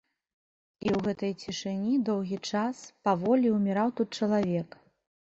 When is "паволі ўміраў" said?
3.09-3.87